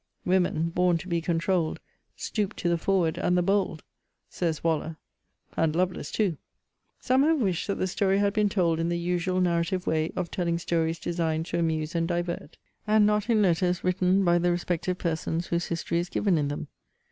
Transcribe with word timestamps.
Women, 0.25 0.71
born 0.71 0.97
to 0.97 1.07
be 1.07 1.21
controul'd, 1.21 1.79
Stoop 2.15 2.55
to 2.55 2.67
the 2.67 2.79
forward 2.79 3.19
and 3.19 3.37
the 3.37 3.43
bold, 3.43 3.83
Says 4.29 4.63
Waller 4.63 4.97
and 5.55 5.75
Lovelace 5.75 6.09
too! 6.09 6.37
Some 6.99 7.21
have 7.21 7.39
wished 7.39 7.67
that 7.67 7.75
the 7.75 7.85
story 7.85 8.17
had 8.17 8.33
been 8.33 8.49
told 8.49 8.79
in 8.79 8.89
the 8.89 8.97
usual 8.97 9.39
narrative 9.39 9.85
way 9.85 10.11
of 10.15 10.31
telling 10.31 10.57
stories 10.57 10.97
designed 10.97 11.45
to 11.45 11.59
amuse 11.59 11.93
and 11.93 12.07
divert, 12.07 12.57
and 12.87 13.05
not 13.05 13.29
in 13.29 13.43
letters 13.43 13.83
written 13.83 14.25
by 14.25 14.39
the 14.39 14.49
respective 14.49 14.97
persons 14.97 15.45
whose 15.45 15.67
history 15.67 15.99
is 15.99 16.09
given 16.09 16.35
in 16.39 16.47
them. 16.47 16.67